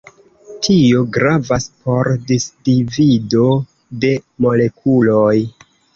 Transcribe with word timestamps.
Tio 0.67 1.01
gravas 1.17 1.67
por 1.83 2.09
disdivido 2.31 3.45
de 4.07 4.15
molekuloj. 4.47 5.37